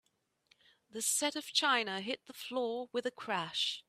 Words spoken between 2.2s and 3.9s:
the floor with a crash.